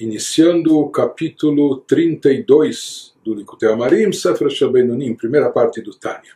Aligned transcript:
iniciando 0.00 0.78
o 0.78 0.88
capítulo 0.88 1.76
32 1.86 3.14
do 3.22 3.34
Likutei 3.34 3.70
Amarim, 3.70 4.10
Sefer 4.12 4.50
Shabenonim, 4.50 5.14
primeira 5.14 5.50
parte 5.50 5.82
do 5.82 5.94
Tânia. 5.94 6.32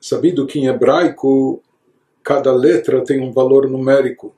Sabido 0.00 0.46
que 0.46 0.58
em 0.58 0.66
hebraico 0.66 1.62
cada 2.22 2.52
letra 2.54 3.04
tem 3.04 3.20
um 3.20 3.30
valor 3.30 3.68
numérico. 3.68 4.34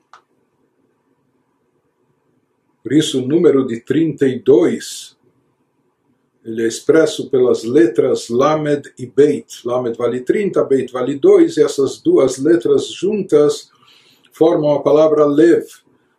Por 2.83 2.91
isso 2.91 3.23
o 3.23 3.27
número 3.27 3.65
de 3.65 3.79
32 3.79 5.15
ele 6.43 6.63
é 6.63 6.67
expresso 6.67 7.29
pelas 7.29 7.63
letras 7.63 8.29
Lamed 8.29 8.93
e 8.97 9.05
Beit. 9.05 9.65
Lamed 9.65 9.97
vale 9.97 10.21
30, 10.21 10.63
Beit 10.63 10.93
vale 10.93 11.15
2, 11.19 11.57
e 11.57 11.63
essas 11.63 11.99
duas 11.99 12.37
letras 12.37 12.87
juntas 12.87 13.69
formam 14.31 14.71
a 14.71 14.81
palavra 14.81 15.25
Lev 15.25 15.65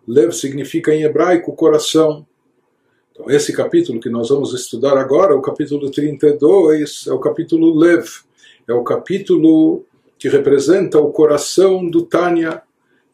Lev 0.09 0.33
significa 0.33 0.95
em 0.95 1.03
hebraico 1.03 1.55
coração. 1.55 2.27
Então, 3.13 3.31
esse 3.31 3.53
capítulo 3.53 4.01
que 4.01 4.09
nós 4.09 4.31
vamos 4.31 4.55
estudar 4.55 4.97
agora, 4.97 5.37
o 5.37 5.43
capítulo 5.43 5.91
32, 5.91 7.07
é 7.07 7.13
o 7.13 7.19
capítulo 7.19 7.79
Lev. 7.79 8.07
É 8.67 8.73
o 8.73 8.83
capítulo 8.83 9.85
que 10.19 10.29
representa 10.29 10.99
o 10.99 11.13
coração 11.13 11.89
do 11.89 12.03
Tânia. 12.07 12.63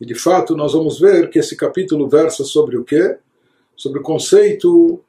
E 0.00 0.06
de 0.06 0.14
fato, 0.14 0.56
nós 0.56 0.72
vamos 0.72 1.00
ver 1.00 1.30
que 1.30 1.38
esse 1.40 1.56
capítulo 1.56 2.08
versa 2.08 2.44
sobre 2.44 2.76
o 2.76 2.84
quê? 2.84 3.16
Sobre 3.76 3.98
o 3.98 4.02
conceito 4.02 5.00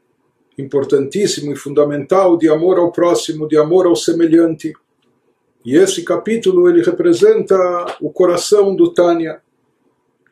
importantíssimo 0.58 1.52
e 1.54 1.56
fundamental 1.56 2.36
de 2.36 2.50
amor 2.50 2.80
ao 2.80 2.92
próximo, 2.92 3.48
de 3.48 3.58
amor 3.58 3.86
ao 3.86 3.96
semelhante. 3.96 4.74
E 5.64 5.76
esse 5.76 6.04
capítulo 6.04 6.68
ele 6.68 6.82
representa 6.82 7.56
o 8.02 8.10
coração 8.10 8.76
do 8.76 8.92
Tânia. 8.92 9.45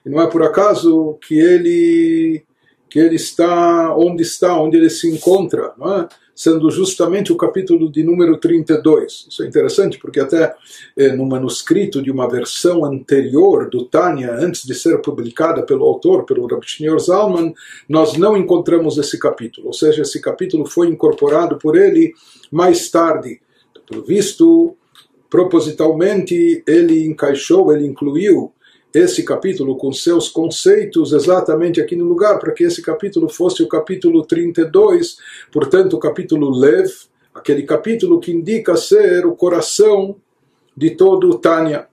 E 0.05 0.09
não 0.09 0.22
é 0.22 0.28
por 0.28 0.44
acaso 0.44 1.17
que 1.25 1.39
ele 1.39 2.44
que 2.89 3.00
ele 3.00 3.16
está 3.16 3.95
onde 3.97 4.22
está, 4.22 4.55
onde 4.55 4.78
ele 4.78 4.88
se 4.88 5.09
encontra, 5.09 5.73
é? 5.81 6.08
sendo 6.36 6.69
justamente 6.69 7.33
o 7.33 7.36
capítulo 7.36 7.91
de 7.91 8.03
número 8.03 8.38
32. 8.38 9.25
Isso 9.30 9.41
é 9.41 9.47
interessante 9.47 9.97
porque 9.97 10.19
até 10.19 10.53
eh, 10.95 11.11
no 11.16 11.25
manuscrito 11.25 12.03
de 12.03 12.11
uma 12.11 12.30
versão 12.30 12.86
anterior 12.86 13.67
do 13.67 13.86
Tânia, 13.86 14.31
antes 14.33 14.63
de 14.63 14.75
ser 14.75 15.02
publicada 15.02 15.63
pelo 15.63 15.86
autor, 15.86 16.23
pelo 16.23 16.45
Rabbi 16.45 16.67
Shneur 16.67 17.00
Zalman, 17.00 17.56
nós 17.89 18.16
não 18.16 18.38
encontramos 18.38 18.95
esse 19.00 19.17
capítulo, 19.17 19.67
ou 19.67 19.73
seja, 19.73 20.03
esse 20.03 20.22
capítulo 20.22 20.67
foi 20.67 20.88
incorporado 20.88 21.58
por 21.58 21.75
ele 21.75 22.13
mais 22.52 22.91
tarde. 22.91 23.41
Pelo 23.89 24.03
visto, 24.03 24.78
propositalmente, 25.31 26.63
ele 26.67 27.08
encaixou, 27.08 27.73
ele 27.73 27.88
incluiu 27.88 28.53
esse 28.94 29.23
capítulo 29.23 29.75
com 29.75 29.91
seus 29.91 30.30
conceitos 30.30 31.13
exatamente 31.13 31.81
aqui 31.81 31.95
no 31.95 32.05
lugar, 32.05 32.38
para 32.38 32.52
que 32.52 32.63
esse 32.63 32.81
capítulo 32.81 33.27
fosse 33.27 33.63
o 33.63 33.67
capítulo 33.67 34.23
32, 34.23 35.17
portanto, 35.52 35.94
o 35.94 36.00
capítulo 36.00 36.52
Lev, 36.52 36.91
aquele 37.33 37.63
capítulo 37.63 38.19
que 38.19 38.31
indica 38.31 38.77
ser 38.77 39.25
o 39.25 39.35
coração 39.35 40.16
de 40.77 40.91
todo 40.91 41.30
o 41.30 41.39
Tânia. 41.39 41.88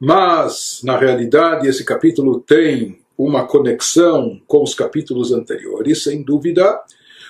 Mas, 0.00 0.80
na 0.82 0.98
realidade, 0.98 1.68
esse 1.68 1.84
capítulo 1.84 2.40
tem 2.40 2.98
uma 3.16 3.46
conexão 3.46 4.40
com 4.46 4.62
os 4.62 4.74
capítulos 4.74 5.32
anteriores, 5.32 6.02
sem 6.02 6.22
dúvida, 6.22 6.80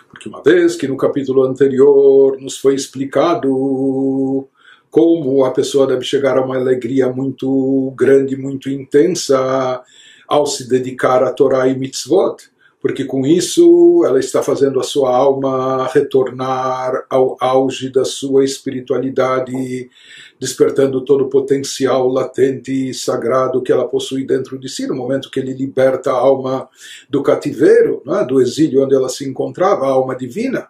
porque 0.09 0.28
uma 0.28 0.42
vez 0.42 0.77
que 0.77 0.88
no 0.88 0.97
capítulo 0.97 1.42
anterior 1.44 2.41
nos 2.41 2.56
foi 2.56 2.75
explicado 2.75 4.48
como 4.95 5.45
a 5.45 5.50
pessoa 5.50 5.89
deve 5.89 6.05
chegar 6.05 6.39
a 6.39 6.45
uma 6.45 6.55
alegria 6.55 7.09
muito 7.09 7.92
grande, 7.97 8.37
muito 8.37 8.70
intensa 8.70 9.83
ao 10.28 10.47
se 10.47 10.69
dedicar 10.69 11.20
a 11.25 11.33
Torá 11.33 11.67
e 11.67 11.77
Mitzvot, 11.77 12.37
porque 12.81 13.05
com 13.05 13.27
isso 13.27 14.05
ela 14.06 14.21
está 14.21 14.41
fazendo 14.41 14.78
a 14.78 14.84
sua 14.84 15.12
alma 15.12 15.88
retornar 15.93 17.06
ao 17.10 17.37
auge 17.41 17.91
da 17.91 18.05
sua 18.05 18.44
espiritualidade, 18.44 19.91
despertando 20.38 21.05
todo 21.05 21.25
o 21.25 21.28
potencial 21.28 22.06
latente 22.06 22.91
e 22.91 22.94
sagrado 22.94 23.65
que 23.65 23.72
ela 23.72 23.88
possui 23.88 24.25
dentro 24.25 24.56
de 24.61 24.69
si, 24.69 24.87
no 24.87 24.94
momento 24.94 25.28
que 25.28 25.41
ele 25.41 25.55
liberta 25.55 26.12
a 26.12 26.19
alma 26.19 26.69
do 27.11 27.21
cativeiro, 27.21 28.00
é? 28.06 28.25
do 28.25 28.41
exílio 28.41 28.84
onde 28.84 28.94
ela 28.94 29.09
se 29.09 29.28
encontrava, 29.28 29.87
a 29.87 29.91
alma 29.91 30.15
divina. 30.15 30.69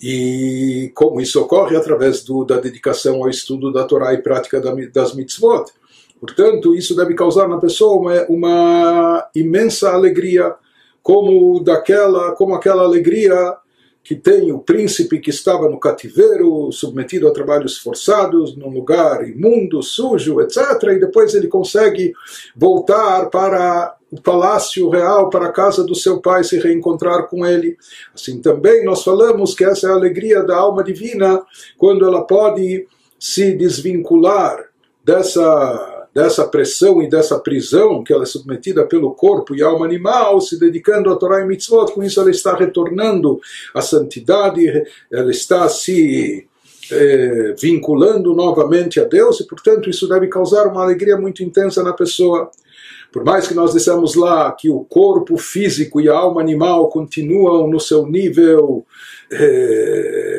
E 0.00 0.92
como 0.94 1.20
isso 1.20 1.40
ocorre 1.40 1.76
através 1.76 2.22
do, 2.22 2.44
da 2.44 2.58
dedicação 2.58 3.16
ao 3.16 3.28
estudo 3.28 3.72
da 3.72 3.84
Torá 3.84 4.14
e 4.14 4.22
prática 4.22 4.60
das 4.92 5.14
mitzvot. 5.14 5.64
Portanto, 6.20 6.74
isso 6.74 6.96
deve 6.96 7.14
causar 7.14 7.48
na 7.48 7.58
pessoa 7.58 8.00
uma, 8.00 8.26
uma 8.28 9.28
imensa 9.34 9.90
alegria, 9.90 10.54
como 11.02 11.60
daquela, 11.60 12.32
como 12.32 12.54
aquela 12.54 12.82
alegria 12.82 13.56
que 14.08 14.16
tem 14.16 14.50
o 14.50 14.58
príncipe 14.58 15.20
que 15.20 15.28
estava 15.28 15.68
no 15.68 15.78
cativeiro, 15.78 16.72
submetido 16.72 17.28
a 17.28 17.30
trabalhos 17.30 17.76
forçados, 17.76 18.56
num 18.56 18.70
lugar 18.70 19.28
imundo, 19.28 19.82
sujo, 19.82 20.40
etc. 20.40 20.82
E 20.84 20.98
depois 20.98 21.34
ele 21.34 21.46
consegue 21.46 22.14
voltar 22.56 23.28
para 23.28 23.94
o 24.10 24.18
palácio 24.18 24.88
real, 24.88 25.28
para 25.28 25.48
a 25.48 25.52
casa 25.52 25.84
do 25.84 25.94
seu 25.94 26.22
pai, 26.22 26.42
se 26.42 26.58
reencontrar 26.58 27.28
com 27.28 27.44
ele. 27.44 27.76
Assim 28.14 28.40
também 28.40 28.82
nós 28.82 29.04
falamos 29.04 29.54
que 29.54 29.62
essa 29.62 29.88
é 29.88 29.90
a 29.90 29.96
alegria 29.96 30.42
da 30.42 30.56
alma 30.56 30.82
divina, 30.82 31.42
quando 31.76 32.06
ela 32.06 32.26
pode 32.26 32.86
se 33.20 33.52
desvincular 33.52 34.70
dessa 35.04 35.97
dessa 36.18 36.44
pressão 36.44 37.00
e 37.00 37.08
dessa 37.08 37.38
prisão 37.38 38.02
que 38.02 38.12
ela 38.12 38.24
é 38.24 38.26
submetida 38.26 38.84
pelo 38.84 39.12
corpo 39.12 39.54
e 39.54 39.62
alma 39.62 39.86
animal, 39.86 40.40
se 40.40 40.58
dedicando 40.58 41.12
a 41.12 41.16
Torá 41.16 41.40
e 41.40 41.46
Mitzvot, 41.46 41.92
com 41.92 42.02
isso 42.02 42.20
ela 42.20 42.28
está 42.28 42.56
retornando 42.56 43.40
à 43.72 43.80
santidade, 43.80 44.66
ela 45.12 45.30
está 45.30 45.68
se 45.68 46.44
eh, 46.90 47.54
vinculando 47.56 48.34
novamente 48.34 48.98
a 48.98 49.04
Deus 49.04 49.38
e, 49.38 49.46
portanto, 49.46 49.88
isso 49.88 50.08
deve 50.08 50.26
causar 50.26 50.66
uma 50.66 50.82
alegria 50.82 51.16
muito 51.16 51.44
intensa 51.44 51.84
na 51.84 51.92
pessoa. 51.92 52.50
Por 53.12 53.24
mais 53.24 53.46
que 53.46 53.54
nós 53.54 53.72
dissemos 53.72 54.16
lá 54.16 54.50
que 54.50 54.68
o 54.68 54.80
corpo 54.80 55.36
físico 55.36 56.00
e 56.00 56.08
a 56.08 56.16
alma 56.16 56.40
animal 56.40 56.88
continuam 56.88 57.68
no 57.68 57.78
seu 57.78 58.04
nível 58.06 58.84
eh, 59.30 60.37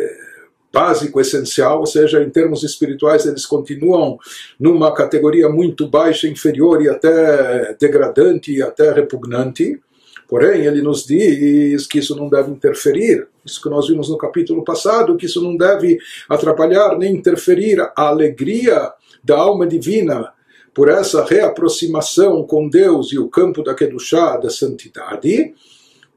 básico, 0.71 1.19
essencial, 1.19 1.79
ou 1.79 1.85
seja, 1.85 2.21
em 2.21 2.29
termos 2.29 2.63
espirituais 2.63 3.25
eles 3.25 3.45
continuam 3.45 4.17
numa 4.59 4.93
categoria 4.93 5.49
muito 5.49 5.87
baixa, 5.87 6.27
inferior 6.27 6.81
e 6.81 6.89
até 6.89 7.75
degradante 7.79 8.53
e 8.53 8.61
até 8.61 8.91
repugnante. 8.91 9.79
Porém, 10.27 10.61
ele 10.65 10.83
nos 10.83 11.05
diz 11.05 11.87
que 11.87 11.97
isso 11.97 12.15
não 12.15 12.29
deve 12.29 12.51
interferir, 12.51 13.27
isso 13.43 13.59
que 13.59 13.69
nós 13.69 13.87
vimos 13.87 14.09
no 14.09 14.17
capítulo 14.17 14.63
passado, 14.63 15.17
que 15.17 15.25
isso 15.25 15.41
não 15.41 15.57
deve 15.57 15.97
atrapalhar 16.29 16.95
nem 16.99 17.15
interferir 17.15 17.81
a 17.81 18.07
alegria 18.07 18.93
da 19.23 19.37
alma 19.37 19.65
divina 19.65 20.31
por 20.71 20.87
essa 20.87 21.25
reaproximação 21.25 22.43
com 22.43 22.69
Deus 22.69 23.11
e 23.11 23.17
o 23.17 23.27
campo 23.27 23.63
da 23.63 23.73
Kedushá, 23.73 24.37
da 24.37 24.51
santidade, 24.51 25.53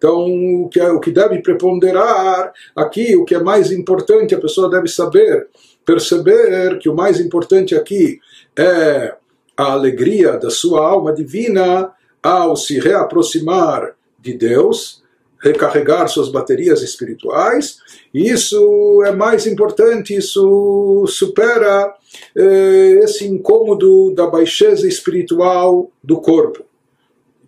então, 0.02 0.64
o 0.64 0.68
que, 0.68 0.80
é, 0.80 0.90
o 0.90 0.98
que 0.98 1.12
deve 1.12 1.40
preponderar 1.40 2.52
aqui, 2.74 3.14
o 3.14 3.24
que 3.24 3.36
é 3.36 3.40
mais 3.40 3.70
importante, 3.70 4.34
a 4.34 4.40
pessoa 4.40 4.68
deve 4.68 4.88
saber, 4.88 5.46
perceber 5.86 6.76
que 6.80 6.88
o 6.88 6.94
mais 6.94 7.20
importante 7.20 7.76
aqui 7.76 8.18
é 8.58 9.14
a 9.56 9.72
alegria 9.74 10.32
da 10.32 10.50
sua 10.50 10.84
alma 10.84 11.14
divina 11.14 11.92
ao 12.20 12.56
se 12.56 12.80
reaproximar 12.80 13.94
de 14.18 14.34
Deus, 14.34 15.04
recarregar 15.40 16.08
suas 16.08 16.28
baterias 16.30 16.82
espirituais. 16.82 17.76
E 18.12 18.28
isso 18.28 19.04
é 19.06 19.12
mais 19.12 19.46
importante, 19.46 20.16
isso 20.16 21.04
supera 21.06 21.94
eh, 22.36 22.98
esse 23.04 23.24
incômodo 23.24 24.12
da 24.16 24.26
baixeza 24.26 24.88
espiritual 24.88 25.92
do 26.02 26.20
corpo. 26.20 26.71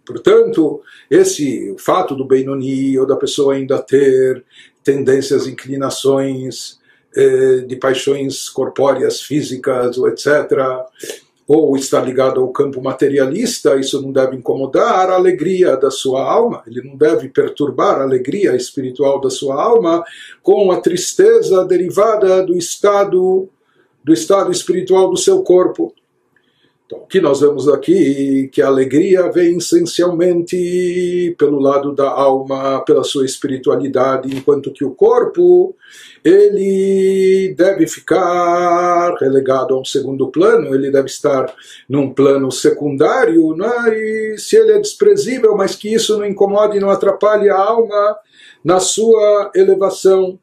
Portanto, 0.07 0.83
esse 1.11 1.75
fato 1.79 2.15
do 2.15 2.25
Benoni 2.25 2.99
ou 2.99 3.07
da 3.07 3.17
pessoa 3.17 3.55
ainda 3.55 3.79
ter 3.79 4.45
tendências, 4.83 5.47
inclinações 5.47 6.79
eh, 7.17 7.65
de 7.67 7.77
paixões 7.77 8.49
corpóreas, 8.49 9.23
físicas, 9.23 9.97
etc., 9.97 10.85
ou 11.47 11.77
estar 11.77 12.01
ligado 12.01 12.41
ao 12.41 12.49
campo 12.49 12.83
materialista, 12.83 13.77
isso 13.77 14.01
não 14.01 14.11
deve 14.11 14.37
incomodar 14.37 15.11
a 15.11 15.15
alegria 15.15 15.77
da 15.77 15.91
sua 15.91 16.23
alma, 16.23 16.63
ele 16.67 16.83
não 16.83 16.97
deve 16.97 17.29
perturbar 17.29 18.01
a 18.01 18.03
alegria 18.03 18.57
espiritual 18.57 19.21
da 19.21 19.29
sua 19.29 19.63
alma 19.63 20.03
com 20.43 20.73
a 20.73 20.81
tristeza 20.81 21.65
derivada 21.65 22.43
do 22.43 22.57
estado 22.57 23.49
do 24.03 24.13
estado 24.13 24.53
espiritual 24.53 25.09
do 25.11 25.17
seu 25.17 25.43
corpo. 25.43 25.95
Então, 26.95 27.03
o 27.03 27.07
que 27.07 27.21
nós 27.21 27.41
vemos 27.41 27.69
aqui 27.69 28.49
que 28.53 28.63
a 28.63 28.67
alegria 28.67 29.31
vem 29.31 29.59
essencialmente 29.59 31.35
pelo 31.39 31.59
lado 31.59 31.93
da 31.95 32.09
alma, 32.09 32.83
pela 32.85 33.03
sua 33.03 33.25
espiritualidade, 33.25 34.35
enquanto 34.35 34.73
que 34.73 34.85
o 34.85 34.95
corpo 34.95 35.75
ele 36.25 37.55
deve 37.57 37.87
ficar 37.87 39.15
relegado 39.21 39.75
a 39.75 39.81
um 39.81 39.85
segundo 39.85 40.29
plano, 40.29 40.75
ele 40.75 40.91
deve 40.91 41.07
estar 41.07 41.53
num 41.89 42.13
plano 42.13 42.51
secundário, 42.51 43.55
né? 43.57 43.95
e 43.95 44.39
se 44.39 44.57
ele 44.57 44.73
é 44.73 44.79
desprezível, 44.79 45.57
mas 45.57 45.75
que 45.75 45.93
isso 45.93 46.19
não 46.19 46.27
incomode 46.27 46.77
e 46.77 46.81
não 46.81 46.91
atrapalhe 46.91 47.51
a 47.51 47.59
alma 47.59 48.17
na 48.65 48.81
sua 48.81 49.51
elevação 49.55 50.39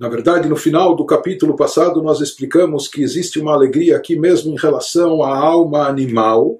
na 0.00 0.08
verdade, 0.08 0.48
no 0.48 0.56
final 0.56 0.96
do 0.96 1.04
capítulo 1.04 1.54
passado, 1.54 2.02
nós 2.02 2.22
explicamos 2.22 2.88
que 2.88 3.02
existe 3.02 3.38
uma 3.38 3.52
alegria 3.52 3.98
aqui 3.98 4.18
mesmo 4.18 4.50
em 4.54 4.56
relação 4.56 5.22
à 5.22 5.36
alma 5.36 5.86
animal, 5.86 6.58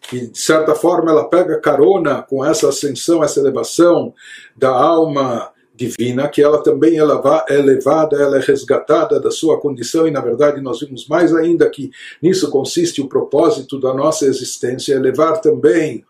que 0.00 0.28
de 0.28 0.38
certa 0.38 0.72
forma 0.72 1.10
ela 1.10 1.28
pega 1.28 1.60
carona 1.60 2.22
com 2.22 2.44
essa 2.44 2.68
ascensão, 2.68 3.24
essa 3.24 3.40
elevação 3.40 4.14
da 4.56 4.70
alma 4.70 5.50
divina, 5.74 6.28
que 6.28 6.40
ela 6.40 6.62
também 6.62 7.00
é 7.00 7.58
elevada, 7.58 8.16
ela 8.16 8.36
é 8.36 8.40
resgatada 8.40 9.18
da 9.18 9.32
sua 9.32 9.60
condição, 9.60 10.06
e 10.06 10.12
na 10.12 10.20
verdade 10.20 10.60
nós 10.60 10.78
vimos 10.78 11.08
mais 11.08 11.34
ainda 11.34 11.68
que 11.68 11.90
nisso 12.22 12.48
consiste 12.48 13.00
o 13.00 13.08
propósito 13.08 13.80
da 13.80 13.92
nossa 13.92 14.24
existência, 14.24 14.94
elevar 14.94 15.40
também 15.40 16.04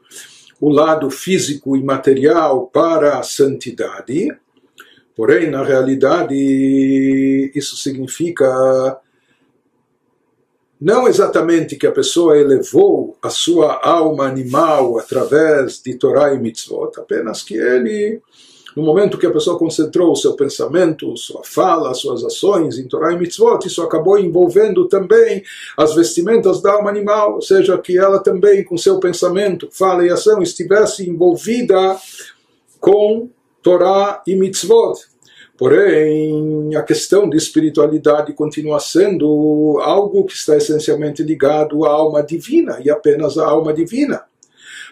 o 0.60 0.68
lado 0.68 1.08
físico 1.08 1.78
e 1.78 1.82
material 1.82 2.66
para 2.66 3.18
a 3.18 3.22
santidade 3.22 4.36
Porém, 5.16 5.50
na 5.50 5.64
realidade, 5.64 6.34
isso 7.54 7.74
significa 7.74 9.00
não 10.78 11.08
exatamente 11.08 11.74
que 11.76 11.86
a 11.86 11.92
pessoa 11.92 12.36
elevou 12.36 13.16
a 13.22 13.30
sua 13.30 13.80
alma 13.82 14.26
animal 14.26 14.98
através 14.98 15.80
de 15.82 15.94
Torá 15.94 16.34
e 16.34 16.38
Mitzvot, 16.38 16.90
apenas 16.98 17.42
que 17.42 17.54
ele, 17.54 18.20
no 18.76 18.82
momento 18.82 19.16
que 19.16 19.24
a 19.24 19.30
pessoa 19.32 19.58
concentrou 19.58 20.12
o 20.12 20.16
seu 20.16 20.34
pensamento, 20.34 21.16
sua 21.16 21.42
fala, 21.42 21.94
suas 21.94 22.22
ações 22.22 22.78
em 22.78 22.86
Torá 22.86 23.14
e 23.14 23.18
Mitzvot, 23.18 23.66
isso 23.66 23.80
acabou 23.80 24.18
envolvendo 24.18 24.86
também 24.86 25.42
as 25.78 25.94
vestimentas 25.94 26.60
da 26.60 26.72
alma 26.72 26.90
animal, 26.90 27.36
ou 27.36 27.42
seja, 27.42 27.78
que 27.78 27.96
ela 27.96 28.18
também, 28.18 28.62
com 28.62 28.76
seu 28.76 29.00
pensamento, 29.00 29.70
fala 29.72 30.04
e 30.04 30.10
ação, 30.10 30.42
estivesse 30.42 31.08
envolvida 31.08 31.96
com 32.78 33.30
Torá 33.66 34.22
e 34.24 34.36
Mitzvot. 34.36 34.94
Porém, 35.58 36.76
a 36.76 36.84
questão 36.84 37.28
de 37.28 37.36
espiritualidade 37.36 38.32
continua 38.32 38.78
sendo 38.78 39.80
algo 39.82 40.24
que 40.24 40.34
está 40.34 40.56
essencialmente 40.56 41.20
ligado 41.24 41.84
à 41.84 41.90
alma 41.90 42.22
divina 42.22 42.78
e 42.84 42.88
apenas 42.88 43.36
à 43.36 43.44
alma 43.44 43.74
divina. 43.74 44.22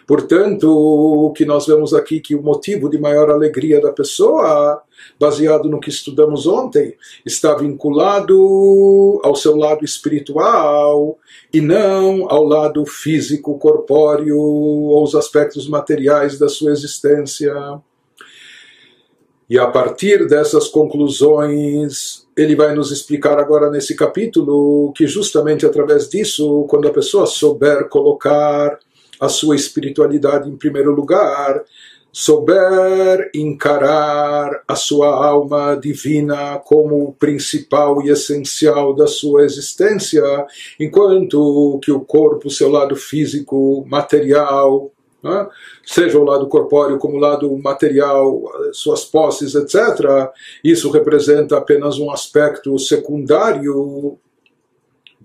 Portanto, 0.05 0.69
o 0.69 1.31
que 1.31 1.45
nós 1.45 1.65
vemos 1.67 1.93
aqui 1.93 2.19
que 2.19 2.35
o 2.35 2.43
motivo 2.43 2.89
de 2.89 2.97
maior 2.97 3.29
alegria 3.29 3.79
da 3.79 3.93
pessoa, 3.93 4.81
baseado 5.17 5.69
no 5.69 5.79
que 5.79 5.89
estudamos 5.89 6.45
ontem, 6.45 6.97
está 7.25 7.55
vinculado 7.55 9.21
ao 9.23 9.37
seu 9.37 9.55
lado 9.55 9.85
espiritual 9.85 11.17
e 11.53 11.61
não 11.61 12.29
ao 12.29 12.43
lado 12.43 12.85
físico, 12.85 13.57
corpóreo 13.57 14.37
ou 14.37 15.01
os 15.01 15.15
aspectos 15.15 15.65
materiais 15.69 16.37
da 16.37 16.49
sua 16.49 16.71
existência. 16.71 17.53
E 19.47 19.59
a 19.59 19.67
partir 19.67 20.27
dessas 20.27 20.67
conclusões, 20.67 22.25
ele 22.35 22.55
vai 22.55 22.73
nos 22.73 22.91
explicar 22.91 23.37
agora 23.37 23.69
nesse 23.69 23.95
capítulo 23.95 24.91
que, 24.93 25.05
justamente 25.05 25.65
através 25.65 26.09
disso, 26.09 26.65
quando 26.67 26.87
a 26.87 26.93
pessoa 26.93 27.27
souber 27.27 27.87
colocar 27.87 28.79
a 29.19 29.29
sua 29.29 29.55
espiritualidade 29.55 30.49
em 30.49 30.57
primeiro 30.57 30.91
lugar, 30.91 31.63
souber 32.11 33.29
encarar 33.35 34.63
a 34.65 34.75
sua 34.75 35.09
alma 35.09 35.75
divina 35.75 36.57
como 36.59 37.09
o 37.09 37.13
principal 37.13 38.01
e 38.01 38.09
essencial 38.09 38.95
da 38.95 39.05
sua 39.05 39.43
existência, 39.43 40.23
enquanto 40.79 41.77
que 41.83 41.91
o 41.91 41.99
corpo, 41.99 42.49
seu 42.49 42.69
lado 42.69 42.95
físico, 42.95 43.85
material, 43.85 44.91
né? 45.25 45.47
seja 45.83 46.19
o 46.19 46.23
lado 46.23 46.47
corpóreo 46.47 46.99
como 46.99 47.17
o 47.17 47.19
lado 47.19 47.57
material, 47.57 48.43
suas 48.71 49.03
posses, 49.03 49.55
etc., 49.55 50.29
isso 50.63 50.91
representa 50.91 51.57
apenas 51.57 51.97
um 51.97 52.11
aspecto 52.11 52.77
secundário 52.77 54.19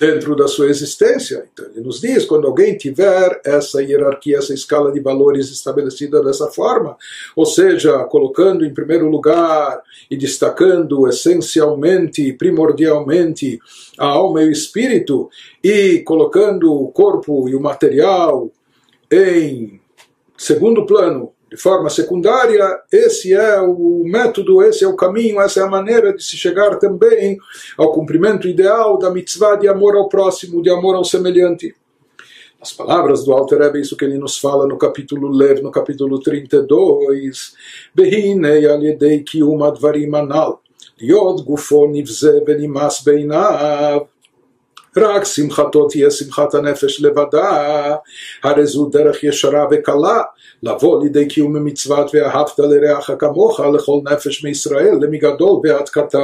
dentro 0.01 0.35
da 0.35 0.49
sua 0.49 0.69
existência. 0.69 1.47
Então 1.53 1.67
ele 1.67 1.83
nos 1.83 2.01
diz, 2.01 2.25
quando 2.25 2.47
alguém 2.47 2.75
tiver 2.75 3.39
essa 3.45 3.83
hierarquia, 3.83 4.39
essa 4.39 4.55
escala 4.55 4.91
de 4.91 4.99
valores 4.99 5.51
estabelecida 5.51 6.23
dessa 6.25 6.49
forma, 6.49 6.97
ou 7.37 7.45
seja, 7.45 8.03
colocando 8.05 8.65
em 8.65 8.73
primeiro 8.73 9.11
lugar 9.11 9.83
e 10.11 10.17
destacando 10.17 11.07
essencialmente, 11.07 12.33
primordialmente 12.33 13.61
a 13.99 14.07
alma 14.07 14.43
e 14.43 14.49
o 14.49 14.53
espírito, 14.53 15.29
e 15.63 15.99
colocando 15.99 16.73
o 16.73 16.89
corpo 16.89 17.47
e 17.47 17.55
o 17.55 17.61
material 17.61 18.51
em 19.13 19.81
segundo 20.41 20.87
plano, 20.87 21.33
de 21.51 21.57
forma 21.59 21.91
secundária, 21.91 22.81
esse 22.91 23.35
é 23.35 23.61
o 23.61 24.03
método, 24.07 24.63
esse 24.63 24.83
é 24.83 24.89
o 24.89 24.97
caminho, 24.97 25.39
essa 25.39 25.61
é 25.61 25.63
a 25.65 25.69
maneira 25.69 26.15
de 26.15 26.25
se 26.25 26.35
chegar 26.35 26.79
também 26.79 27.37
ao 27.77 27.93
cumprimento 27.93 28.49
ideal 28.49 28.97
da 28.99 29.11
mitzvah 29.11 29.57
de 29.57 29.69
amor 29.69 29.95
ao 29.97 30.09
próximo, 30.09 30.63
de 30.63 30.71
amor 30.71 30.95
ao 30.95 31.05
semelhante. 31.05 31.75
As 32.59 32.73
palavras 32.73 33.23
do 33.23 33.33
Alter 33.35 33.59
Rebbe, 33.59 33.81
isso 33.83 33.97
que 33.97 34.05
ele 34.05 34.17
nos 34.17 34.39
fala 34.39 34.67
no 34.67 34.79
capítulo 34.79 35.29
Lev, 35.29 35.61
no 35.61 35.71
capítulo 35.71 36.19
32, 36.21 37.53
Behinei 37.95 38.67
al 38.67 38.81
ki 38.81 39.25
kiyum 39.25 39.63
anal, 39.63 40.63
Yod 41.01 41.43
gufo 41.45 41.87
nivze 41.87 42.45
benimas 42.45 43.03
beinav, 43.03 44.07
רק 44.98 45.24
שמחתו 45.24 45.88
תהיה 45.88 46.12
שמחת 46.12 46.54
הנפש 46.54 47.02
לבדה, 47.02 47.96
הרי 48.44 48.66
זו 48.66 48.86
דרך 48.86 49.24
ישרה 49.24 49.66
וקלה 49.72 50.22
לבוא 50.64 51.04
לידי 51.04 51.28
קיום 51.28 51.56
המצוות 51.56 52.12
ואהבת 52.14 52.60
לרעך 52.60 53.12
כמוך 53.20 53.60
לכל 53.60 54.00
נפש 54.04 54.44
מישראל, 54.44 54.96
למגדול 55.02 55.60
ועד 55.64 55.90
קטן. 55.90 56.20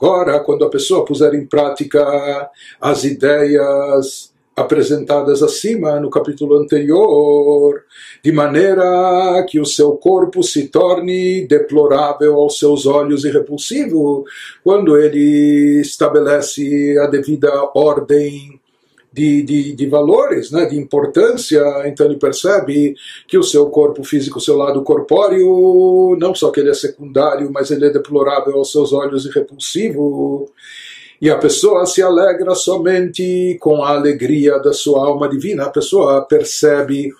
Agora, 0.00 0.38
quando 0.38 0.64
a 0.64 0.70
pessoa 0.70 1.04
puser 1.04 1.34
em 1.34 1.44
prática 1.44 2.48
as 2.80 3.02
ideias 3.04 4.31
apresentadas 4.55 5.41
acima 5.41 5.99
no 5.99 6.09
capítulo 6.09 6.57
anterior, 6.57 7.83
de 8.23 8.31
maneira 8.31 9.43
que 9.49 9.59
o 9.59 9.65
seu 9.65 9.93
corpo 9.93 10.43
se 10.43 10.67
torne 10.67 11.47
deplorável 11.47 12.35
aos 12.35 12.59
seus 12.59 12.85
olhos 12.85 13.25
e 13.25 13.31
repulsivo, 13.31 14.25
quando 14.63 14.97
ele 14.97 15.81
estabelece 15.81 16.97
a 16.99 17.07
devida 17.07 17.51
ordem 17.73 18.59
de, 19.11 19.43
de, 19.43 19.73
de, 19.73 19.85
valores, 19.87 20.49
né, 20.49 20.65
de 20.65 20.75
importância, 20.75 21.61
então 21.85 22.07
ele 22.07 22.17
percebe 22.17 22.95
que 23.27 23.37
o 23.37 23.43
seu 23.43 23.67
corpo 23.67 24.03
físico, 24.03 24.39
o 24.39 24.41
seu 24.41 24.57
lado 24.57 24.81
corpóreo, 24.81 26.17
não 26.19 26.33
só 26.33 26.49
que 26.49 26.59
ele 26.59 26.71
é 26.71 26.73
secundário, 26.73 27.51
mas 27.51 27.69
ele 27.69 27.85
é 27.85 27.91
deplorável 27.91 28.57
aos 28.57 28.71
seus 28.71 28.91
olhos 28.91 29.25
e 29.25 29.29
repulsivo 29.29 30.49
e 31.23 31.29
a 31.29 31.37
pessoa 31.37 31.85
se 31.85 32.01
alegra 32.01 32.53
somente 32.53 33.57
com 33.61 33.81
a 33.81 33.91
alegria 33.91 34.59
da 34.59 34.73
sua 34.73 35.07
alma 35.07 35.29
divina. 35.29 35.63
A 35.63 35.69
pessoa 35.69 36.21
percebe 36.21 37.13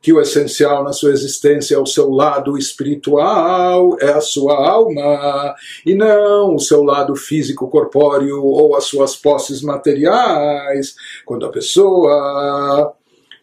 que 0.00 0.14
o 0.14 0.18
essencial 0.18 0.82
na 0.82 0.94
sua 0.94 1.10
existência 1.10 1.74
é 1.74 1.78
o 1.78 1.84
seu 1.84 2.08
lado 2.08 2.56
espiritual, 2.56 3.98
é 4.00 4.12
a 4.12 4.20
sua 4.22 4.54
alma, 4.66 5.54
e 5.84 5.94
não 5.94 6.54
o 6.54 6.58
seu 6.58 6.82
lado 6.82 7.14
físico, 7.14 7.68
corpóreo 7.68 8.42
ou 8.42 8.74
as 8.74 8.84
suas 8.84 9.14
posses 9.14 9.60
materiais. 9.60 10.94
Quando 11.26 11.44
a 11.44 11.50
pessoa 11.50 12.94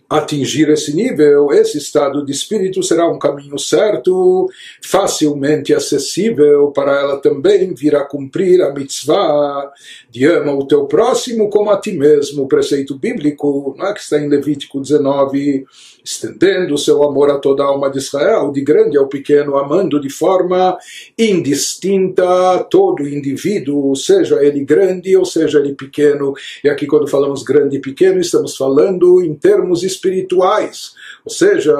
atingir 0.10 0.70
esse 0.70 0.96
nível, 0.96 1.52
esse 1.52 1.78
estado 1.78 2.26
de 2.26 2.32
espírito 2.32 2.82
será 2.82 3.10
um 3.10 3.20
caminho 3.20 3.60
certo, 3.60 4.50
facilmente 4.82 5.74
acessível 5.74 6.72
para 6.72 6.98
ela 7.00 7.18
também 7.18 7.74
vir 7.74 7.96
a 7.96 8.06
cumprir 8.06 8.62
a 8.62 8.72
mitzvah 8.72 9.72
de 10.10 10.26
ama 10.26 10.54
o 10.54 10.66
teu 10.66 10.86
próximo 10.86 11.50
como 11.50 11.70
a 11.70 11.80
ti 11.80 11.92
mesmo, 11.92 12.44
o 12.44 12.48
preceito 12.48 12.98
bíblico, 12.98 13.76
é, 13.80 13.94
que 13.94 14.00
está 14.00 14.18
em 14.18 14.30
Levítico 14.30 14.80
19, 14.80 15.66
estendendo 16.04 16.74
o 16.74 16.78
seu 16.78 17.04
amor 17.04 17.30
a 17.30 17.38
toda 17.38 17.64
a 17.64 17.68
alma 17.68 17.92
de 17.92 17.98
Israel, 17.98 18.52
de 18.52 18.62
grande 18.62 18.98
ao 18.98 19.08
pequeno, 19.08 19.58
amando 19.58 20.00
de 20.00 20.10
forma 20.10 20.78
indistinta 21.18 22.64
todo 22.72 23.08
indivíduo, 23.08 23.94
seja 23.96 24.42
ele 24.42 24.64
grande 24.64 25.16
ou 25.18 25.26
seja 25.26 25.60
ele 25.60 25.76
pequeno. 25.76 26.34
E 26.64 26.70
aqui, 26.70 26.88
quando 26.88 27.08
falamos 27.08 27.44
grande 27.44 27.78
e 27.78 27.82
pequeno, 27.82 28.22
estamos 28.22 28.56
falando 28.56 29.22
em 29.22 29.34
termos 29.36 29.84
espirituais, 29.98 30.94
ou 31.26 31.32
seja, 31.32 31.76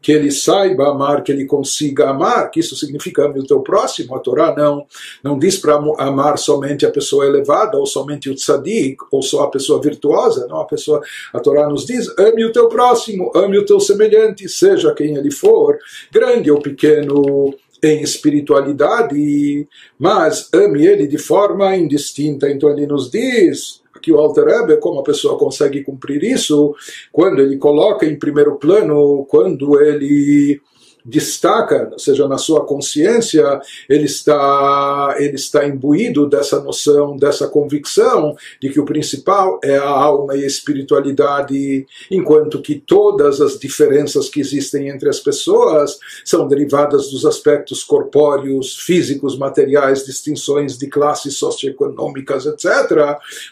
que 0.00 0.10
ele 0.10 0.32
saiba 0.32 0.88
amar, 0.88 1.22
que 1.22 1.30
ele 1.30 1.44
consiga 1.44 2.10
amar, 2.10 2.50
que 2.50 2.58
isso 2.58 2.74
significa 2.74 3.24
ame 3.24 3.38
o 3.38 3.46
teu 3.46 3.60
próximo. 3.60 4.16
A 4.16 4.18
Torá 4.18 4.54
não, 4.54 4.84
não 5.22 5.38
diz 5.38 5.56
para 5.56 5.74
amar 5.74 6.36
somente 6.38 6.84
a 6.84 6.90
pessoa 6.90 7.24
elevada, 7.24 7.78
ou 7.78 7.86
somente 7.86 8.28
o 8.28 8.34
tzadik, 8.34 8.96
ou 9.12 9.22
só 9.22 9.44
a 9.44 9.50
pessoa 9.50 9.80
virtuosa, 9.80 10.46
não, 10.48 10.60
a 10.60 10.64
pessoa, 10.64 11.00
a 11.32 11.38
Torá 11.38 11.68
nos 11.68 11.86
diz, 11.86 12.08
ame 12.18 12.44
o 12.44 12.52
teu 12.52 12.68
próximo, 12.68 13.30
ame 13.34 13.56
o 13.56 13.64
teu 13.64 13.78
semelhante, 13.78 14.48
seja 14.48 14.92
quem 14.92 15.16
ele 15.16 15.30
for, 15.30 15.78
grande 16.10 16.50
ou 16.50 16.60
pequeno, 16.60 17.54
em 17.82 18.00
espiritualidade, 18.00 19.68
mas 19.98 20.48
ame 20.52 20.86
ele 20.86 21.06
de 21.06 21.18
forma 21.18 21.76
indistinta. 21.76 22.48
Então 22.48 22.70
ele 22.70 22.86
nos 22.86 23.10
diz 23.10 23.81
que 24.02 24.12
o 24.12 24.18
Alter 24.18 24.44
Rebbe, 24.44 24.76
como 24.78 25.00
a 25.00 25.04
pessoa 25.04 25.38
consegue 25.38 25.82
cumprir 25.82 26.22
isso, 26.24 26.74
quando 27.12 27.40
ele 27.40 27.56
coloca 27.56 28.04
em 28.04 28.18
primeiro 28.18 28.56
plano, 28.56 29.24
quando 29.28 29.80
ele 29.80 30.60
destaca, 31.04 31.88
ou 31.92 31.98
seja, 31.98 32.28
na 32.28 32.38
sua 32.38 32.64
consciência, 32.64 33.60
ele 33.88 34.04
está, 34.04 35.16
ele 35.18 35.34
está 35.34 35.66
imbuído 35.66 36.28
dessa 36.28 36.60
noção, 36.60 37.16
dessa 37.16 37.48
convicção 37.48 38.36
de 38.60 38.70
que 38.70 38.80
o 38.80 38.84
principal 38.84 39.58
é 39.64 39.76
a 39.76 39.88
alma 39.88 40.36
e 40.36 40.44
a 40.44 40.46
espiritualidade, 40.46 41.86
enquanto 42.10 42.62
que 42.62 42.76
todas 42.76 43.40
as 43.40 43.58
diferenças 43.58 44.28
que 44.28 44.40
existem 44.40 44.88
entre 44.88 45.08
as 45.08 45.18
pessoas 45.18 45.98
são 46.24 46.46
derivadas 46.46 47.10
dos 47.10 47.26
aspectos 47.26 47.82
corpóreos, 47.82 48.76
físicos, 48.76 49.36
materiais, 49.36 50.04
distinções 50.04 50.78
de 50.78 50.86
classes 50.86 51.36
socioeconômicas, 51.36 52.46
etc. 52.46 52.66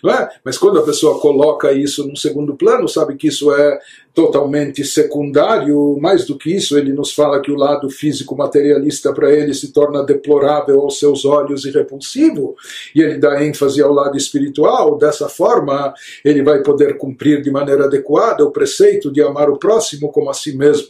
É? 0.06 0.28
Mas 0.44 0.56
quando 0.56 0.78
a 0.78 0.84
pessoa 0.84 1.20
coloca 1.20 1.72
isso 1.72 2.06
num 2.06 2.16
segundo 2.16 2.54
plano, 2.54 2.88
sabe 2.88 3.16
que 3.16 3.28
isso 3.28 3.52
é 3.52 3.80
totalmente 4.14 4.84
secundário, 4.84 5.96
mais 6.00 6.26
do 6.26 6.36
que 6.36 6.54
isso, 6.54 6.76
ele 6.76 6.92
nos 6.92 7.12
fala 7.12 7.39
que 7.40 7.50
o 7.50 7.56
lado 7.56 7.88
físico 7.90 8.36
materialista 8.36 9.12
para 9.12 9.32
ele 9.32 9.54
se 9.54 9.72
torna 9.72 10.02
deplorável 10.02 10.80
aos 10.80 10.98
seus 10.98 11.24
olhos 11.24 11.64
e 11.64 11.70
repulsivo, 11.70 12.56
e 12.94 13.00
ele 13.00 13.18
dá 13.18 13.42
ênfase 13.44 13.82
ao 13.82 13.92
lado 13.92 14.16
espiritual, 14.16 14.96
dessa 14.98 15.28
forma 15.28 15.92
ele 16.24 16.42
vai 16.42 16.62
poder 16.62 16.96
cumprir 16.98 17.42
de 17.42 17.50
maneira 17.50 17.84
adequada 17.84 18.44
o 18.44 18.50
preceito 18.50 19.10
de 19.10 19.22
amar 19.22 19.48
o 19.50 19.58
próximo 19.58 20.10
como 20.10 20.30
a 20.30 20.34
si 20.34 20.56
mesmo. 20.56 20.88